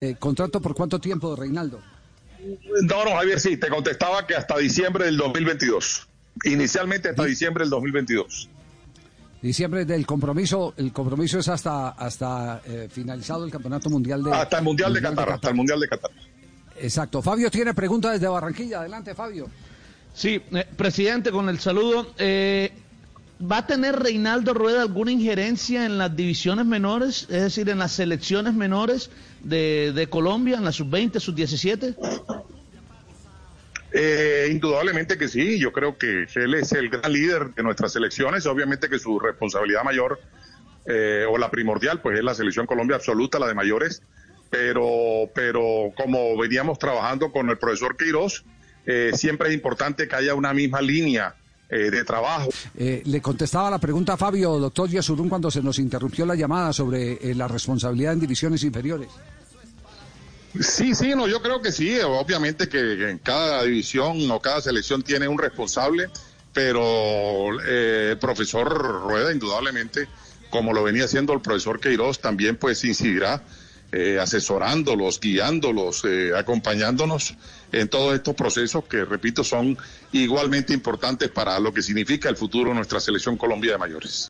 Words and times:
Eh, 0.00 0.14
¿Contrato 0.16 0.60
por 0.60 0.76
cuánto 0.76 1.00
tiempo, 1.00 1.34
Reinaldo? 1.34 1.80
No, 2.82 3.04
no, 3.04 3.16
Javier, 3.16 3.40
sí, 3.40 3.56
te 3.56 3.68
contestaba 3.68 4.24
que 4.28 4.36
hasta 4.36 4.56
diciembre 4.56 5.06
del 5.06 5.16
2022. 5.16 6.06
Inicialmente 6.44 7.08
hasta 7.08 7.24
diciembre 7.24 7.64
del 7.64 7.70
2022. 7.70 8.48
Diciembre 9.42 9.84
del 9.84 10.06
compromiso, 10.06 10.72
el 10.76 10.92
compromiso 10.92 11.40
es 11.40 11.48
hasta 11.48 11.88
hasta 11.88 12.62
eh, 12.64 12.86
finalizado 12.88 13.44
el 13.44 13.50
Campeonato 13.50 13.90
Mundial 13.90 14.22
de 14.22 14.32
Hasta 14.32 14.58
el 14.58 14.64
Mundial, 14.64 14.94
de, 14.94 15.02
Qatar, 15.02 15.32
hasta 15.32 15.48
el 15.48 15.56
Mundial 15.56 15.80
de 15.80 15.88
Qatar. 15.88 16.12
Exacto. 16.76 17.20
Fabio 17.20 17.50
tiene 17.50 17.74
preguntas 17.74 18.12
desde 18.12 18.28
Barranquilla. 18.28 18.78
Adelante, 18.78 19.16
Fabio. 19.16 19.48
Sí, 20.14 20.40
eh, 20.52 20.66
presidente, 20.76 21.32
con 21.32 21.48
el 21.48 21.58
saludo. 21.58 22.14
Eh, 22.18 22.72
¿Va 23.40 23.58
a 23.58 23.66
tener 23.66 23.96
Reinaldo 23.96 24.52
Rueda 24.52 24.82
alguna 24.82 25.12
injerencia 25.12 25.86
en 25.86 25.96
las 25.96 26.14
divisiones 26.16 26.66
menores, 26.66 27.22
es 27.30 27.42
decir, 27.42 27.68
en 27.68 27.78
las 27.78 27.92
selecciones 27.92 28.54
menores 28.54 29.10
de, 29.44 29.92
de 29.94 30.08
Colombia, 30.08 30.56
en 30.56 30.64
la 30.64 30.72
sub-20, 30.72 31.20
sub-17? 31.20 31.94
Eh, 33.92 34.48
indudablemente 34.50 35.16
que 35.16 35.28
sí, 35.28 35.58
yo 35.58 35.72
creo 35.72 35.96
que 35.96 36.26
él 36.34 36.54
es 36.54 36.72
el 36.72 36.90
gran 36.90 37.12
líder 37.12 37.54
de 37.54 37.62
nuestras 37.62 37.92
selecciones, 37.92 38.44
obviamente 38.46 38.88
que 38.88 38.98
su 38.98 39.18
responsabilidad 39.20 39.84
mayor 39.84 40.20
eh, 40.84 41.24
o 41.28 41.38
la 41.38 41.50
primordial 41.50 42.00
pues 42.02 42.18
es 42.18 42.24
la 42.24 42.34
selección 42.34 42.66
Colombia 42.66 42.96
absoluta, 42.96 43.38
la 43.38 43.46
de 43.46 43.54
mayores, 43.54 44.02
pero, 44.50 45.30
pero 45.34 45.92
como 45.96 46.36
veníamos 46.36 46.78
trabajando 46.78 47.30
con 47.30 47.48
el 47.50 47.56
profesor 47.56 47.96
Queiroz, 47.96 48.44
eh, 48.84 49.12
siempre 49.14 49.48
es 49.48 49.54
importante 49.54 50.08
que 50.08 50.16
haya 50.16 50.34
una 50.34 50.52
misma 50.52 50.80
línea 50.80 51.34
eh, 51.68 51.90
de 51.90 52.04
trabajo. 52.04 52.48
Eh, 52.76 53.02
le 53.04 53.20
contestaba 53.20 53.70
la 53.70 53.78
pregunta 53.78 54.14
a 54.14 54.16
Fabio, 54.16 54.58
doctor 54.58 54.88
Yasurún, 54.88 55.28
cuando 55.28 55.50
se 55.50 55.62
nos 55.62 55.78
interrumpió 55.78 56.24
la 56.24 56.34
llamada 56.34 56.72
sobre 56.72 57.34
la 57.34 57.48
responsabilidad 57.48 58.14
en 58.14 58.20
divisiones 58.20 58.62
inferiores. 58.64 59.08
Sí, 60.60 60.94
sí, 60.94 61.14
no, 61.14 61.28
yo 61.28 61.42
creo 61.42 61.60
que 61.60 61.72
sí. 61.72 61.98
Obviamente 62.00 62.68
que 62.68 63.10
en 63.10 63.18
cada 63.18 63.64
división 63.64 64.30
o 64.30 64.40
cada 64.40 64.60
selección 64.60 65.02
tiene 65.02 65.28
un 65.28 65.38
responsable, 65.38 66.08
pero 66.52 67.60
el 67.60 68.18
profesor 68.18 68.68
Rueda, 69.02 69.32
indudablemente, 69.32 70.08
como 70.50 70.72
lo 70.72 70.82
venía 70.82 71.04
haciendo 71.04 71.32
el 71.34 71.40
profesor 71.40 71.80
Queiroz, 71.80 72.20
también 72.20 72.56
pues 72.56 72.82
incidirá 72.84 73.42
eh, 73.90 74.18
asesorándolos, 74.20 75.18
guiándolos, 75.18 76.04
eh, 76.04 76.32
acompañándonos 76.36 77.34
en 77.72 77.88
todos 77.88 78.14
estos 78.14 78.34
procesos 78.34 78.84
que, 78.84 79.04
repito, 79.04 79.42
son 79.42 79.78
igualmente 80.12 80.74
importantes 80.74 81.30
para 81.30 81.58
lo 81.58 81.72
que 81.72 81.82
significa 81.82 82.28
el 82.28 82.36
futuro 82.36 82.70
de 82.70 82.76
nuestra 82.76 83.00
selección 83.00 83.36
Colombia 83.36 83.72
de 83.72 83.78
mayores. 83.78 84.26